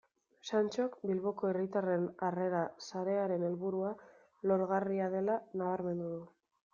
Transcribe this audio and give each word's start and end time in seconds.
Santxok 0.49 0.93
Bilboko 1.09 1.49
Hiritarren 1.49 2.07
Harrera 2.27 2.61
Sarearen 2.87 3.45
helburua 3.49 3.91
lorgarria 4.53 5.11
dela 5.17 5.37
nabarmendu 5.63 6.09
du. 6.15 6.23